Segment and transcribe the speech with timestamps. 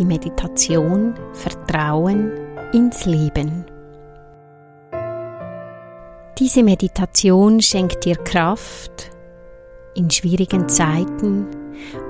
[0.00, 2.32] die Meditation Vertrauen
[2.72, 3.66] ins Leben.
[6.38, 9.10] Diese Meditation schenkt dir Kraft
[9.94, 11.46] in schwierigen Zeiten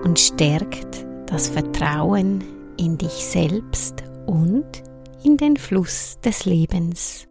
[0.04, 2.44] und stärkt das Vertrauen
[2.76, 4.84] in dich selbst und
[5.24, 7.26] in den Fluss des Lebens.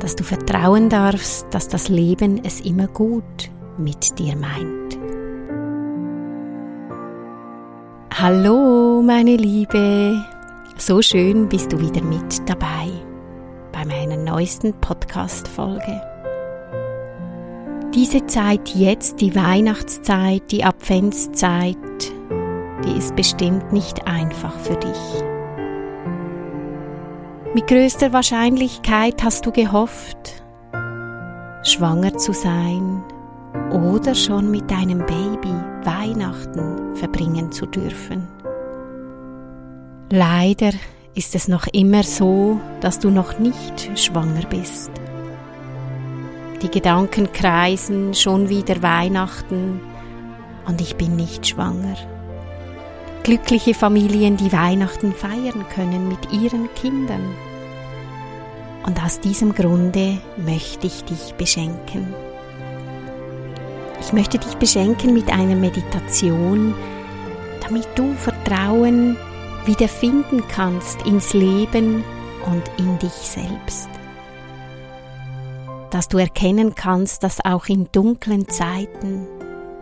[0.00, 5.15] Dass du vertrauen darfst, dass das Leben es immer gut mit dir meint.
[8.18, 10.24] Hallo, meine Liebe.
[10.78, 12.88] So schön bist du wieder mit dabei
[13.72, 16.00] bei meiner neuesten Podcast-Folge.
[17.94, 21.76] Diese Zeit jetzt, die Weihnachtszeit, die Adventszeit,
[22.86, 25.22] die ist bestimmt nicht einfach für dich.
[27.52, 30.42] Mit größter Wahrscheinlichkeit hast du gehofft,
[31.64, 33.04] schwanger zu sein
[33.70, 35.52] oder schon mit deinem Baby
[35.84, 38.26] Weihnachten verbringen zu dürfen.
[40.10, 40.70] Leider
[41.14, 44.90] ist es noch immer so, dass du noch nicht schwanger bist.
[46.62, 49.80] Die Gedanken kreisen schon wieder Weihnachten
[50.66, 51.96] und ich bin nicht schwanger.
[53.24, 57.22] Glückliche Familien, die Weihnachten feiern können mit ihren Kindern.
[58.86, 62.14] Und aus diesem Grunde möchte ich dich beschenken.
[64.06, 66.76] Ich möchte dich beschenken mit einer Meditation,
[67.60, 69.16] damit du Vertrauen
[69.64, 72.04] wiederfinden kannst ins Leben
[72.46, 73.88] und in dich selbst.
[75.90, 79.26] Dass du erkennen kannst, dass auch in dunklen Zeiten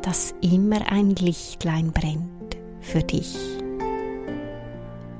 [0.00, 3.36] das immer ein Lichtlein brennt für dich.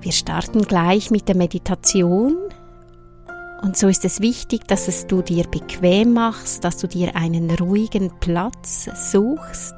[0.00, 2.38] Wir starten gleich mit der Meditation
[3.64, 7.50] und so ist es wichtig, dass es du dir bequem machst, dass du dir einen
[7.50, 9.74] ruhigen Platz suchst.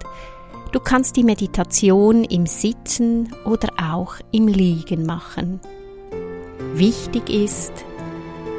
[0.73, 5.61] Du kannst die Meditation im Sitzen oder auch im Liegen machen.
[6.75, 7.73] Wichtig ist,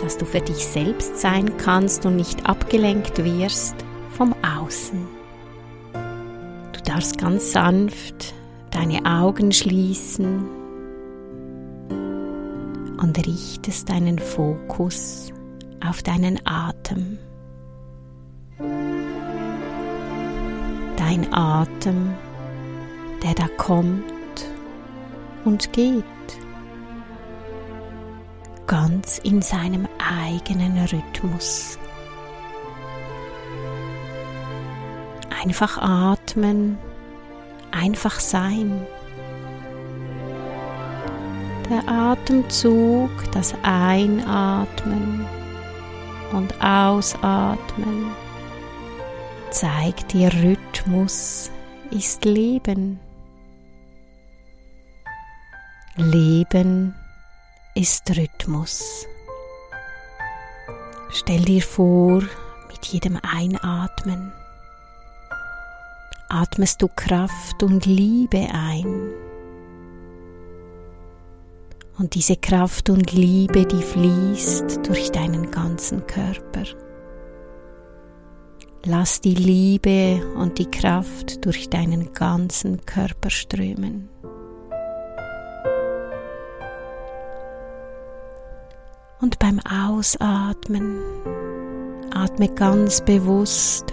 [0.02, 3.76] dass du für dich selbst sein kannst und nicht abgelenkt wirst
[4.12, 5.08] vom Außen.
[6.72, 8.34] Du darfst ganz sanft
[8.72, 10.57] deine Augen schließen
[12.98, 15.32] und richtest deinen Fokus
[15.86, 17.18] auf deinen Atem.
[20.98, 22.14] Dein Atem,
[23.24, 24.04] der da kommt
[25.46, 26.04] und geht,
[28.66, 31.78] ganz in seinem eigenen Rhythmus.
[35.42, 36.78] Einfach atmen,
[37.72, 38.86] einfach sein
[41.70, 45.26] der Atemzug, das Einatmen
[46.34, 48.12] und Ausatmen
[49.52, 51.52] zeigt dir Rhythmus
[51.92, 53.00] ist Leben.
[55.96, 56.94] Leben
[57.76, 59.08] ist Rhythmus.
[61.10, 62.22] Stell dir vor,
[62.70, 64.32] mit jedem Einatmen
[66.30, 69.27] atmest du Kraft und Liebe ein.
[72.00, 76.64] Und diese Kraft und Liebe, die fließt durch deinen ganzen Körper.
[78.86, 84.10] Lass die Liebe und die Kraft durch deinen ganzen Körper strömen.
[89.20, 91.00] Und beim Ausatmen
[92.14, 93.92] atme ganz bewusst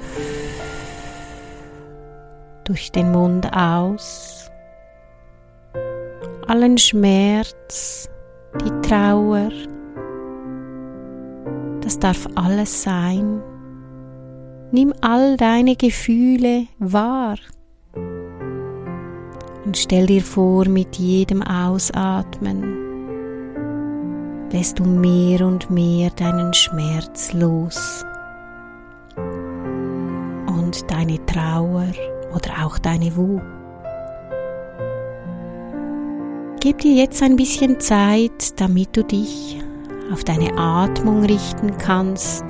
[2.65, 4.44] durch den Mund aus
[6.49, 8.09] allen Schmerz,
[8.61, 9.51] die Trauer.
[11.81, 13.43] Das darf alles sein.
[14.71, 17.37] Nimm all deine Gefühle wahr
[19.65, 22.85] und stell dir vor, mit jedem Ausatmen
[24.53, 28.05] lässt du mehr und mehr deinen Schmerz los
[30.47, 31.89] und deine Trauer
[32.35, 33.43] oder auch deine Wut.
[36.65, 39.61] Gib dir jetzt ein bisschen Zeit, damit du dich
[40.11, 42.43] auf deine Atmung richten kannst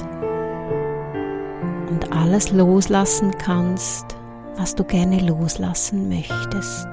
[1.91, 4.15] und alles loslassen kannst,
[4.57, 6.87] was du gerne loslassen möchtest.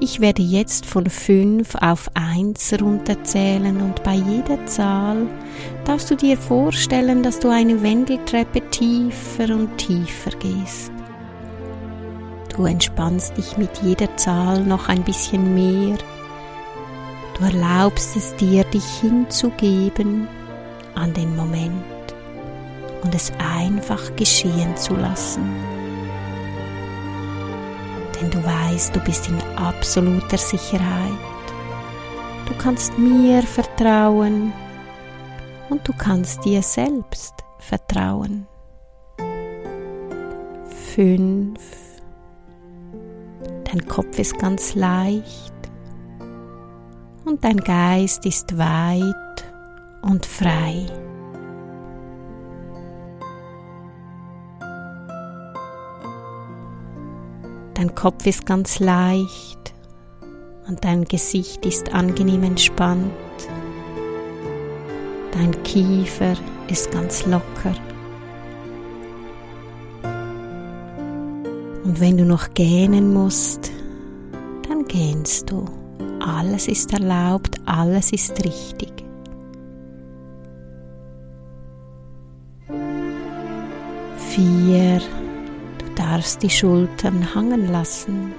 [0.00, 5.26] Ich werde jetzt von fünf auf eins runterzählen und bei jeder Zahl
[5.84, 10.92] darfst du dir vorstellen, dass du eine Wendeltreppe tiefer und tiefer gehst.
[12.54, 15.98] Du entspannst dich mit jeder Zahl noch ein bisschen mehr.
[17.36, 20.28] Du erlaubst es dir, dich hinzugeben
[20.94, 21.84] an den Moment
[23.02, 25.77] und es einfach geschehen zu lassen
[28.20, 31.12] denn du weißt, du bist in absoluter Sicherheit.
[32.46, 34.52] Du kannst mir vertrauen
[35.68, 38.46] und du kannst dir selbst vertrauen.
[40.94, 41.60] Fünf.
[43.64, 45.52] Dein Kopf ist ganz leicht
[47.26, 49.44] und dein Geist ist weit
[50.00, 50.86] und frei.
[57.78, 59.72] Dein Kopf ist ganz leicht
[60.66, 63.12] und dein Gesicht ist angenehm entspannt.
[65.30, 66.34] Dein Kiefer
[66.66, 67.76] ist ganz locker.
[71.84, 73.70] Und wenn du noch gähnen musst,
[74.68, 75.64] dann gähnst du.
[76.18, 78.92] Alles ist erlaubt, alles ist richtig.
[84.30, 85.00] Vier
[85.98, 88.32] darfst die Schultern hangen lassen.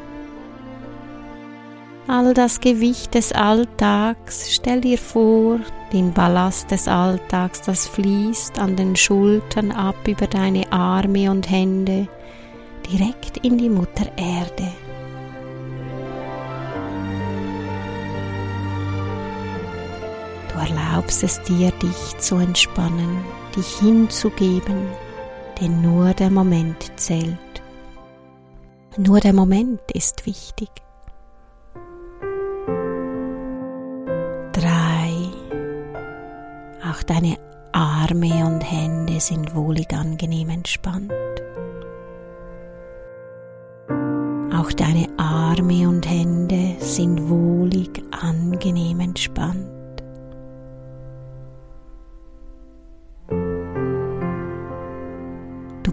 [2.07, 5.59] All das Gewicht des Alltags, stell dir vor,
[5.93, 12.07] den Ballast des Alltags, das fließt an den Schultern ab über deine Arme und Hände,
[12.91, 14.71] direkt in die Mutter Erde.
[20.51, 23.19] Du erlaubst es dir, dich zu entspannen,
[23.55, 24.87] dich hinzugeben,
[25.61, 27.48] denn nur der Moment zählt.
[29.01, 30.67] Nur der Moment ist wichtig.
[34.51, 35.13] Drei.
[36.83, 37.37] Auch deine
[37.71, 41.13] Arme und Hände sind wohlig angenehm entspannt.
[44.53, 49.78] Auch deine Arme und Hände sind wohlig angenehm entspannt.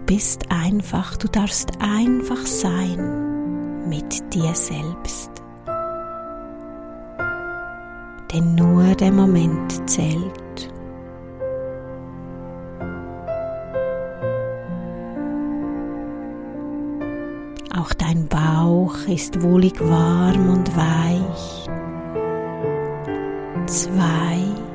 [0.07, 5.29] Bist einfach, du darfst einfach sein mit dir selbst.
[8.33, 10.73] Denn nur der Moment zählt.
[17.77, 21.67] Auch dein Bauch ist wohlig warm und weich.
[23.65, 24.66] Zwei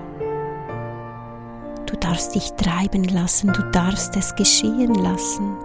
[2.12, 5.56] darfst dich treiben lassen, du darfst es geschehen lassen.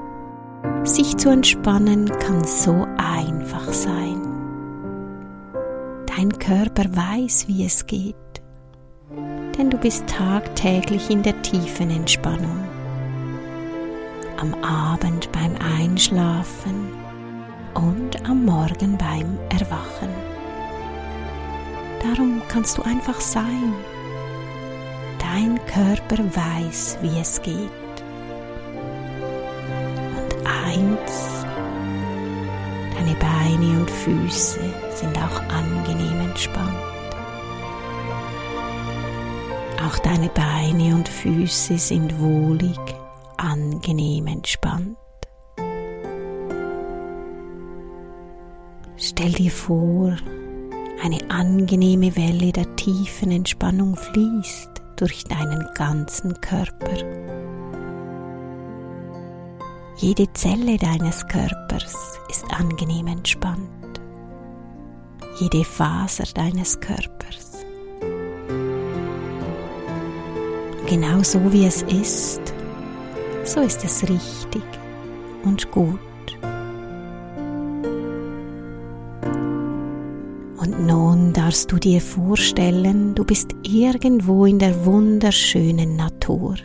[0.85, 4.21] Sich zu entspannen kann so einfach sein.
[6.05, 8.15] Dein Körper weiß, wie es geht,
[9.57, 12.63] denn du bist tagtäglich in der tiefen Entspannung.
[14.37, 16.93] Am Abend beim Einschlafen
[17.73, 20.13] und am Morgen beim Erwachen.
[22.01, 23.73] Darum kannst du einfach sein
[25.33, 27.69] Dein Körper weiß, wie es geht.
[30.15, 31.45] Und eins,
[32.95, 34.61] deine Beine und Füße
[34.95, 36.73] sind auch angenehm entspannt.
[39.85, 42.79] Auch deine Beine und Füße sind wohlig,
[43.35, 44.97] angenehm entspannt.
[48.95, 50.15] Stell dir vor,
[51.03, 56.97] eine angenehme Welle der tiefen Entspannung fließt durch deinen ganzen Körper.
[59.97, 64.01] Jede Zelle deines Körpers ist angenehm entspannt.
[65.39, 67.65] Jede Faser deines Körpers.
[70.87, 72.41] Genau so wie es ist,
[73.43, 74.63] so ist es richtig
[75.43, 76.06] und gut.
[81.47, 86.55] Darfst du dir vorstellen, du bist irgendwo in der wunderschönen Natur.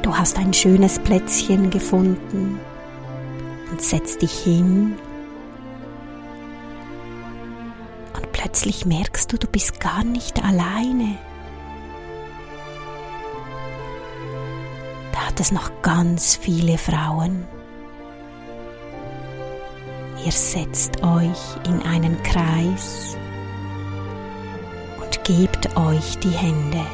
[0.00, 2.58] Du hast ein schönes Plätzchen gefunden
[3.70, 4.94] und setzt dich hin.
[8.16, 11.18] Und plötzlich merkst du, du bist gar nicht alleine.
[15.12, 17.46] Da hat es noch ganz viele Frauen.
[20.24, 23.16] Ihr setzt euch in einen Kreis
[25.00, 26.84] und gebt euch die Hände.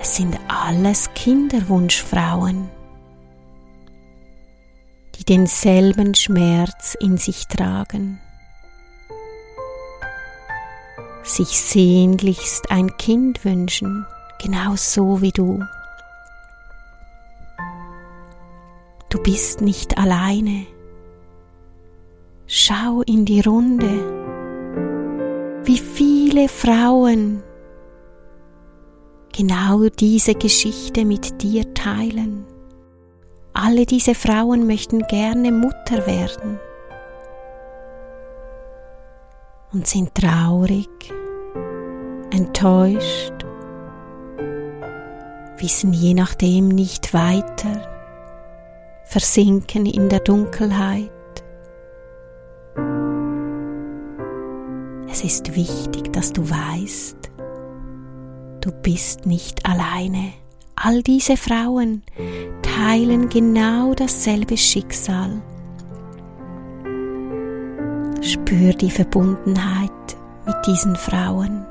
[0.00, 2.70] Es sind alles Kinderwunschfrauen.
[5.28, 8.18] denselben Schmerz in sich tragen,
[11.22, 14.06] sich sehnlichst ein Kind wünschen,
[14.42, 15.62] genau so wie du.
[19.10, 20.66] Du bist nicht alleine.
[22.46, 23.88] Schau in die Runde,
[25.64, 27.42] wie viele Frauen
[29.34, 32.44] genau diese Geschichte mit dir teilen.
[33.54, 36.58] Alle diese Frauen möchten gerne Mutter werden
[39.72, 40.88] und sind traurig,
[42.30, 43.32] enttäuscht,
[45.56, 47.97] wissen je nachdem nicht weiter,
[49.08, 51.10] versinken in der Dunkelheit.
[55.10, 57.16] Es ist wichtig, dass du weißt,
[58.60, 60.32] du bist nicht alleine.
[60.76, 62.02] All diese Frauen
[62.60, 65.40] teilen genau dasselbe Schicksal.
[68.20, 69.90] Spür die Verbundenheit
[70.44, 71.67] mit diesen Frauen.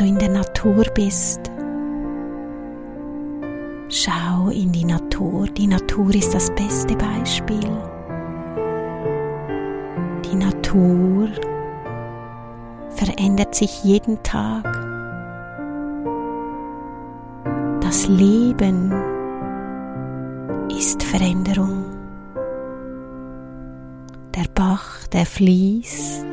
[0.00, 1.50] Du in der Natur bist,
[3.90, 5.46] schau in die Natur.
[5.48, 7.70] Die Natur ist das beste Beispiel.
[10.24, 11.28] Die Natur
[12.88, 14.64] verändert sich jeden Tag.
[17.82, 18.92] Das Leben
[20.70, 21.84] ist Veränderung.
[24.34, 26.29] Der Bach, der fließt,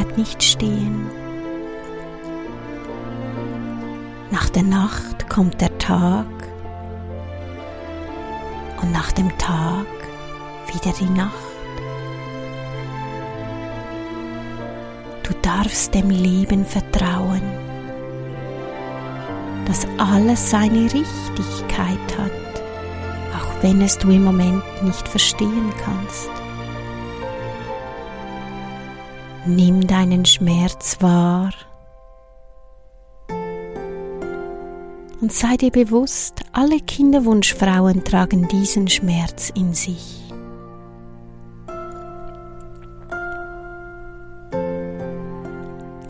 [0.00, 1.06] bleibt nicht stehen.
[4.30, 6.26] Nach der Nacht kommt der Tag
[8.80, 9.86] und nach dem Tag
[10.72, 11.34] wieder die Nacht.
[15.22, 17.42] Du darfst dem Leben vertrauen,
[19.66, 22.62] dass alles seine Richtigkeit hat,
[23.36, 26.39] auch wenn es du im Moment nicht verstehen kannst.
[29.46, 31.50] Nimm deinen Schmerz wahr
[35.20, 40.22] und sei dir bewusst, alle Kinderwunschfrauen tragen diesen Schmerz in sich.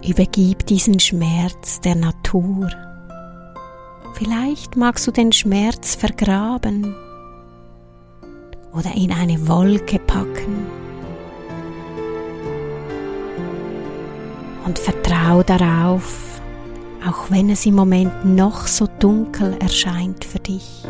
[0.06, 2.70] Übergib diesen Schmerz der Natur.
[4.14, 6.94] Vielleicht magst du den Schmerz vergraben
[8.72, 10.79] oder in eine Wolke packen.
[14.64, 16.40] Und vertrau darauf,
[17.06, 20.84] auch wenn es im Moment noch so dunkel erscheint für dich.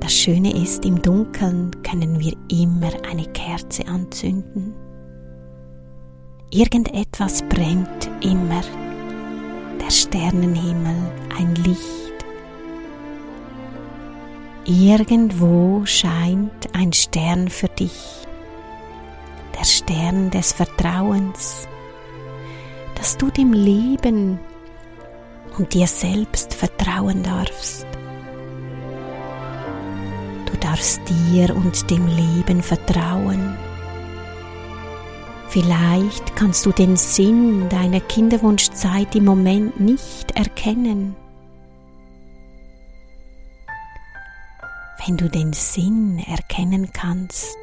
[0.00, 4.74] Das Schöne ist, im Dunkeln können wir immer eine Kerze anzünden.
[6.50, 8.62] Irgendetwas brennt immer.
[9.80, 10.96] Der Sternenhimmel,
[11.38, 12.12] ein Licht.
[14.64, 18.21] Irgendwo scheint ein Stern für dich.
[19.62, 21.68] Der Stern des Vertrauens,
[22.96, 24.40] dass du dem Leben
[25.56, 27.86] und dir selbst vertrauen darfst.
[30.46, 33.56] Du darfst dir und dem Leben vertrauen
[35.52, 41.14] Vielleicht kannst du den Sinn deiner Kinderwunschzeit im Moment nicht erkennen.
[45.06, 47.58] Wenn du den Sinn erkennen kannst,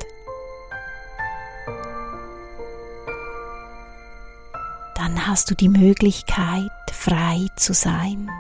[5.29, 8.31] hast du die Möglichkeit, frei zu sein.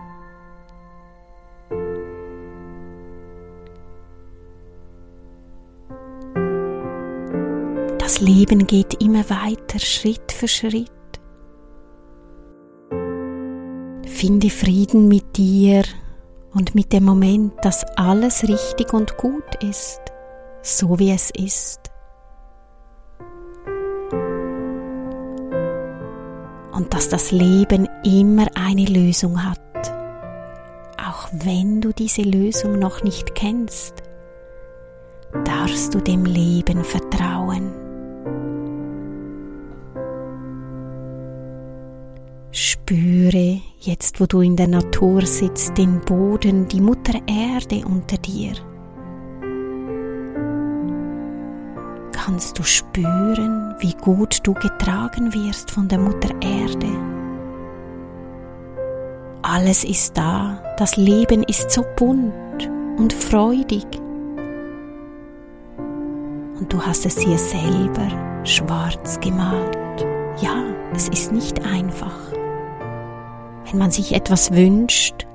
[7.99, 10.89] Das Leben geht immer weiter, Schritt für Schritt.
[14.07, 15.83] Finde Frieden mit dir
[16.55, 20.01] und mit dem Moment, dass alles richtig und gut ist,
[20.63, 21.88] so wie es ist.
[26.79, 29.59] Und dass das Leben immer eine Lösung hat,
[30.97, 34.01] auch wenn du diese Lösung noch nicht kennst
[35.45, 37.71] darfst du dem Leben vertrauen.
[42.51, 48.53] Spüre jetzt, wo du in der Natur sitzt, den Boden, die Mutter Erde unter dir.
[52.29, 56.87] Kannst du spüren, wie gut du getragen wirst von der Mutter Erde?
[59.41, 62.69] Alles ist da, das Leben ist so bunt
[62.99, 63.83] und freudig.
[66.59, 68.07] Und du hast es hier selber
[68.43, 70.05] schwarz gemalt
[70.39, 72.15] Ja, es ist nicht einfach.
[73.71, 75.25] Wenn man sich etwas wünscht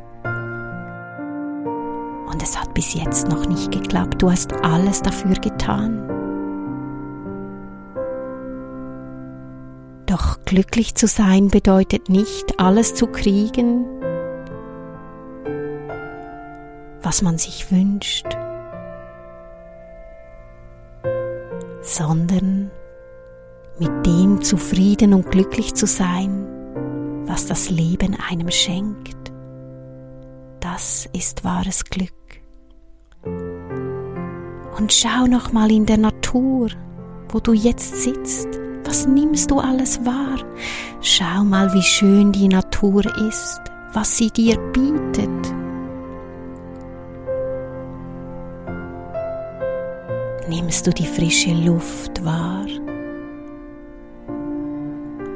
[2.31, 6.14] und es hat bis jetzt noch nicht geklappt, du hast alles dafür getan.
[10.15, 13.85] Doch glücklich zu sein bedeutet nicht alles zu kriegen,
[17.03, 18.25] was man sich wünscht,
[21.83, 22.71] sondern
[23.81, 26.47] mit dem zufrieden und glücklich zu sein,
[27.27, 29.33] was das Leben einem schenkt.
[30.61, 32.13] Das ist wahres Glück.
[34.79, 36.69] Und schau noch mal in der Natur,
[37.31, 38.61] wo du jetzt sitzt.
[38.95, 40.39] Was nimmst du alles wahr?
[41.01, 43.61] Schau mal, wie schön die Natur ist,
[43.93, 45.29] was sie dir bietet.
[50.49, 52.67] Nimmst du die frische Luft wahr?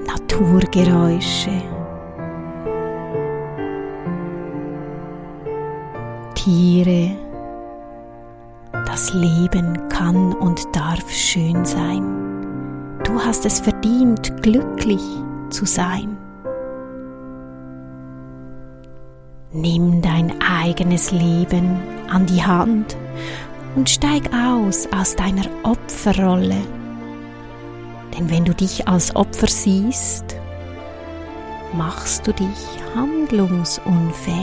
[0.07, 1.61] Naturgeräusche.
[6.37, 7.11] Tiere.
[8.87, 12.29] Das Leben kann und darf schön sein.
[13.09, 15.03] Du hast es verdient, glücklich
[15.51, 16.17] zu sein.
[19.51, 22.97] Nimm dein eigenes Leben an die Hand
[23.75, 26.63] und steig aus aus deiner Opferrolle
[28.19, 30.25] denn wenn du dich als Opfer siehst,
[31.73, 32.47] machst du dich
[32.97, 34.35] handlungsunfähig.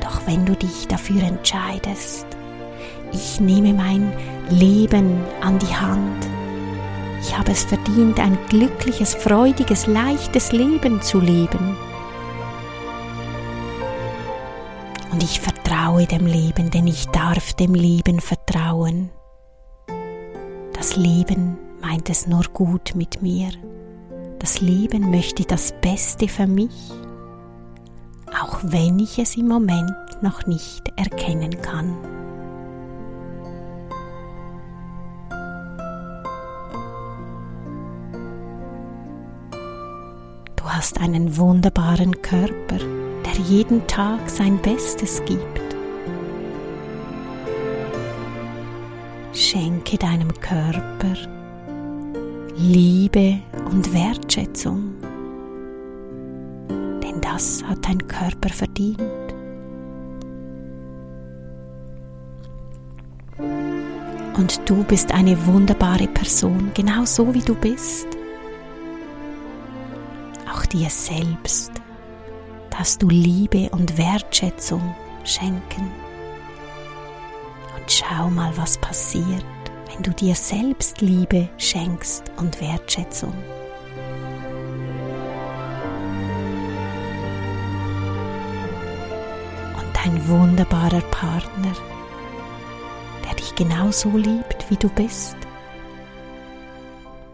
[0.00, 2.26] Doch wenn du dich dafür entscheidest,
[3.12, 4.12] ich nehme mein
[4.50, 6.28] Leben an die Hand,
[7.20, 11.76] ich habe es verdient, ein glückliches, freudiges, leichtes Leben zu leben.
[15.10, 19.10] Und ich vertraue dem Leben, denn ich darf dem Leben vertrauen.
[20.72, 23.50] Das Leben meint es nur gut mit mir.
[24.38, 26.92] Das Leben möchte das Beste für mich,
[28.40, 31.96] auch wenn ich es im Moment noch nicht erkennen kann.
[40.78, 45.76] Hast einen wunderbaren Körper, der jeden Tag sein Bestes gibt.
[49.32, 51.16] Schenke deinem Körper
[52.56, 53.40] Liebe
[53.72, 54.94] und Wertschätzung,
[56.68, 59.00] denn das hat dein Körper verdient.
[64.36, 68.17] Und du bist eine wunderbare Person, genau so wie du bist.
[70.72, 71.72] Dir selbst
[72.70, 75.90] darfst du Liebe und Wertschätzung schenken.
[77.90, 79.44] Schau mal, was passiert,
[79.86, 83.32] wenn du dir selbst Liebe schenkst und Wertschätzung.
[89.72, 91.72] Und dein wunderbarer Partner,
[93.24, 95.36] der dich genauso liebt, wie du bist.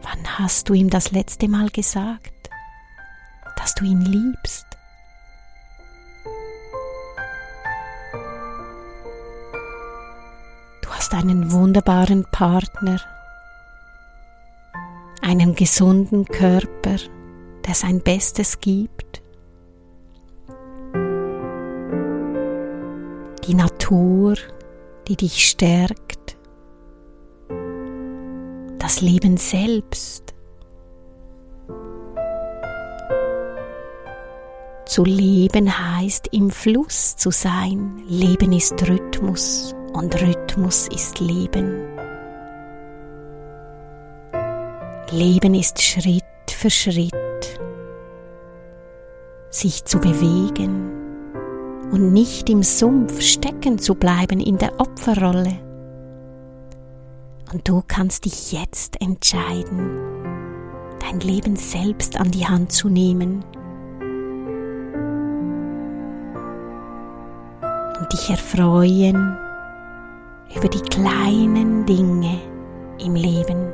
[0.02, 2.33] Wann hast du ihm das letzte Mal gesagt,
[3.64, 4.66] dass du ihn liebst?
[11.14, 13.00] einen wunderbaren Partner,
[15.22, 16.96] einen gesunden Körper,
[17.66, 19.22] der sein Bestes gibt,
[23.46, 24.34] die Natur,
[25.08, 26.36] die dich stärkt,
[28.78, 30.33] das Leben selbst.
[34.94, 38.00] Zu leben heißt im Fluss zu sein.
[38.06, 41.82] Leben ist Rhythmus und Rhythmus ist Leben.
[45.10, 47.12] Leben ist Schritt für Schritt,
[49.50, 50.92] sich zu bewegen
[51.90, 55.58] und nicht im Sumpf stecken zu bleiben in der Opferrolle.
[57.52, 59.90] Und du kannst dich jetzt entscheiden,
[61.00, 63.44] dein Leben selbst an die Hand zu nehmen
[68.04, 69.38] und dich erfreuen
[70.54, 72.38] über die kleinen Dinge
[72.98, 73.72] im Leben.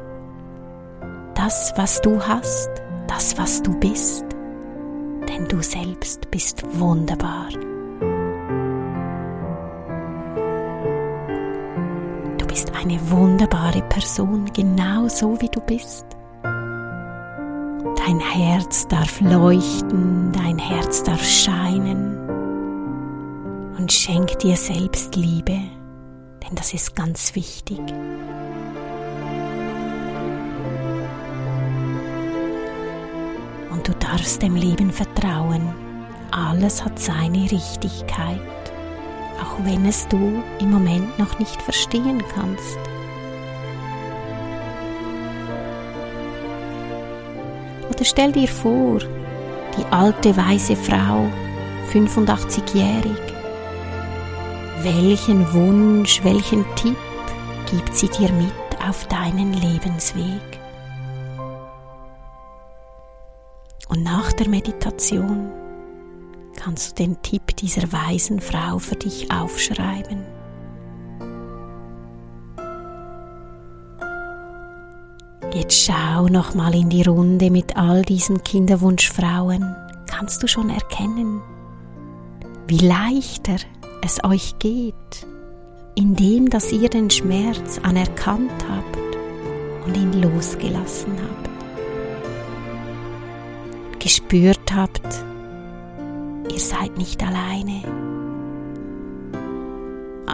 [1.35, 2.71] Das, was du hast,
[3.09, 4.25] das, was du bist,
[5.29, 7.49] denn du selbst bist wunderbar.
[12.39, 16.07] Du bist eine wunderbare Person, genau so wie du bist.
[16.43, 22.30] Dein Herz darf leuchten, dein Herz darf scheinen
[23.81, 25.59] und schenk dir selbst Liebe
[26.43, 27.81] denn das ist ganz wichtig.
[34.11, 35.75] darfst dem Leben vertrauen.
[36.31, 38.41] Alles hat seine Richtigkeit,
[39.41, 42.79] auch wenn es du im Moment noch nicht verstehen kannst.
[47.89, 48.99] Oder stell dir vor,
[49.77, 51.27] die alte weise Frau,
[51.93, 53.40] 85-jährig.
[54.83, 56.97] Welchen Wunsch, welchen Tipp
[57.71, 58.51] gibt sie dir mit
[58.89, 60.41] auf deinen Lebensweg?
[63.91, 65.51] Und nach der Meditation
[66.57, 70.25] kannst du den Tipp dieser weisen Frau für dich aufschreiben.
[75.53, 79.77] Jetzt schau noch mal in die Runde mit all diesen Kinderwunschfrauen.
[80.07, 81.43] Kannst du schon erkennen,
[82.67, 83.57] wie leichter
[84.03, 85.27] es euch geht,
[85.95, 88.99] indem dass ihr den Schmerz anerkannt habt
[89.87, 91.51] und ihn losgelassen habt.
[94.01, 95.25] Gespürt habt,
[96.51, 97.83] ihr seid nicht alleine.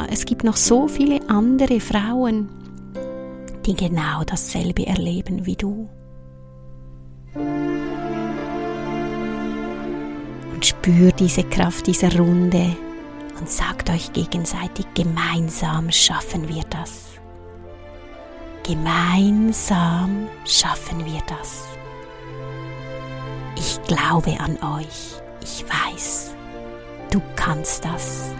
[0.08, 2.48] Es gibt noch so viele andere Frauen,
[3.64, 5.88] die genau dasselbe erleben wie du.
[10.54, 12.76] Und spür diese Kraft dieser Runde
[13.38, 17.02] und sagt euch gegenseitig, gemeinsam schaffen wir das.
[18.62, 21.64] Gemeinsam schaffen wir das.
[23.56, 25.20] Ich glaube an euch.
[25.42, 26.34] Ich weiß,
[27.12, 28.34] du kannst das.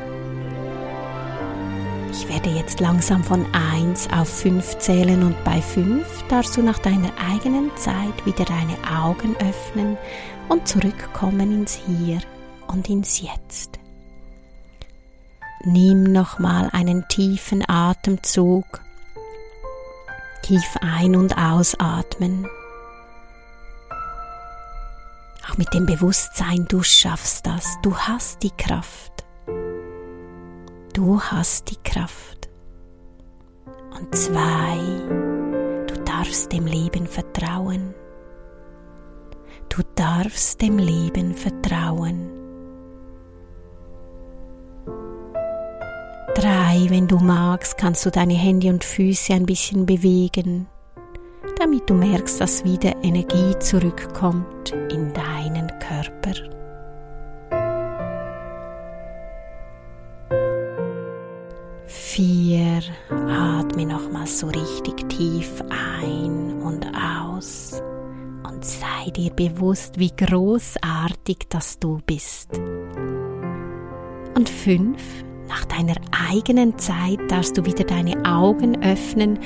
[2.11, 6.79] Ich werde jetzt langsam von 1 auf 5 zählen und bei 5 darfst du nach
[6.79, 9.97] deiner eigenen Zeit wieder deine Augen öffnen
[10.49, 12.19] und zurückkommen ins Hier
[12.67, 13.79] und ins Jetzt.
[15.69, 18.81] Nimm nochmal einen tiefen Atemzug,
[20.43, 22.47] tief ein- und ausatmen.
[25.51, 29.25] Auch mit dem Bewusstsein, du schaffst das, du hast die Kraft.
[30.95, 32.49] Du hast die Kraft.
[33.99, 34.79] Und zwei,
[35.89, 37.93] du darfst dem Leben vertrauen.
[39.69, 42.46] Du darfst dem Leben vertrauen.
[46.37, 50.67] Drei, wenn du magst, kannst du deine Hände und Füße ein bisschen bewegen,
[51.59, 56.35] damit du merkst, dass wieder Energie zurückkommt in deinen Körper.
[61.87, 67.83] Vier, atme nochmal so richtig tief ein und aus
[68.47, 72.51] und sei dir bewusst, wie großartig das du bist.
[74.35, 75.01] Und fünf,
[75.49, 75.95] nach deiner
[76.31, 79.39] eigenen Zeit darfst du wieder deine Augen öffnen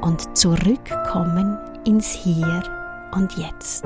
[0.00, 2.62] und zurückkommen ins Hier
[3.14, 3.84] und Jetzt.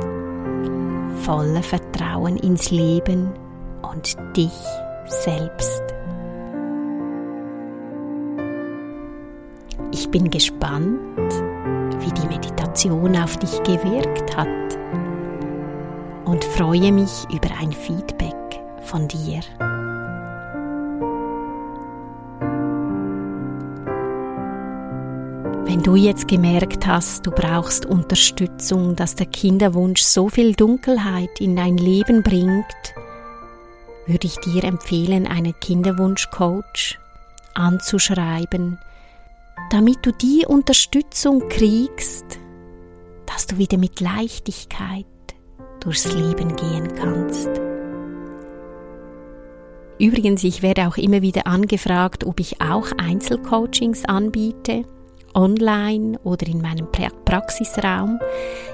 [1.23, 3.31] Voller Vertrauen ins Leben
[3.83, 4.53] und dich
[5.07, 5.83] selbst.
[9.93, 10.99] Ich bin gespannt,
[12.01, 14.49] wie die Meditation auf dich gewirkt hat
[16.25, 18.35] und freue mich über ein Feedback
[18.83, 19.41] von dir.
[25.71, 31.55] Wenn du jetzt gemerkt hast, du brauchst Unterstützung, dass der Kinderwunsch so viel Dunkelheit in
[31.55, 32.65] dein Leben bringt,
[34.05, 36.99] würde ich dir empfehlen, einen Kinderwunschcoach
[37.55, 38.81] anzuschreiben,
[39.71, 42.41] damit du die Unterstützung kriegst,
[43.27, 45.07] dass du wieder mit Leichtigkeit
[45.79, 47.49] durchs Leben gehen kannst.
[50.01, 54.85] Übrigens, ich werde auch immer wieder angefragt, ob ich auch Einzelcoachings anbiete,
[55.35, 56.89] online oder in meinem
[57.25, 58.19] Praxisraum.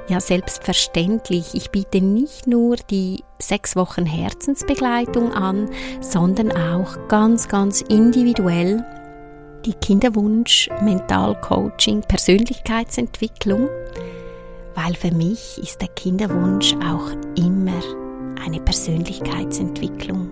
[0.09, 1.55] Ja, selbstverständlich.
[1.55, 5.69] Ich biete nicht nur die sechs Wochen Herzensbegleitung an,
[6.01, 8.85] sondern auch ganz, ganz individuell
[9.65, 13.69] die Kinderwunsch, Mentalcoaching, Persönlichkeitsentwicklung,
[14.75, 17.83] weil für mich ist der Kinderwunsch auch immer
[18.45, 20.31] eine Persönlichkeitsentwicklung.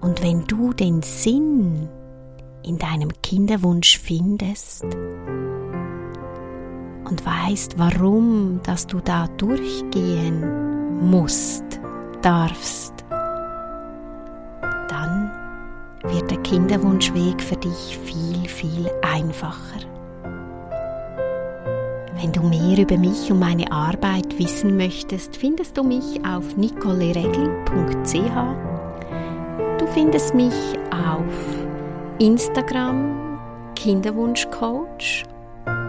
[0.00, 1.88] Und wenn du den Sinn
[2.62, 4.84] in deinem Kinderwunsch findest
[7.08, 11.64] und weißt, warum, dass du da durchgehen musst,
[12.22, 12.98] darfst,
[16.04, 19.80] wird der Kinderwunschweg für dich viel, viel einfacher.
[22.20, 28.14] Wenn du mehr über mich und meine Arbeit wissen möchtest, findest du mich auf nicoleregli.ch.
[29.78, 30.54] Du findest mich
[30.90, 31.24] auf
[32.18, 33.38] Instagram
[33.76, 35.24] Kinderwunschcoach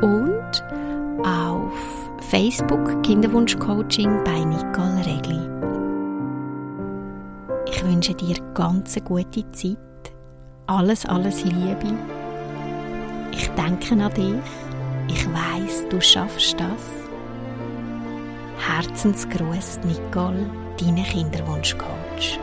[0.02, 0.64] und
[1.24, 1.72] auf
[2.30, 5.40] Facebook Kinderwunschcoaching bei Nicole Regli.
[7.68, 9.78] Ich wünsche dir ganz eine gute Zeit.
[10.68, 11.98] Alles, alles Liebe.
[13.32, 14.36] Ich denke an dich.
[15.08, 17.08] Ich weiß, du schaffst das.
[18.58, 22.40] Herzensgruß, Nicole, deine Kinderwunschcoach.